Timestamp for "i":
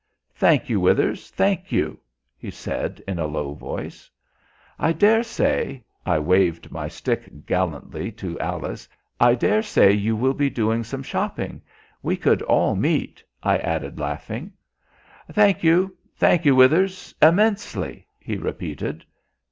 4.79-4.93, 6.07-6.17, 9.19-9.35, 13.43-13.59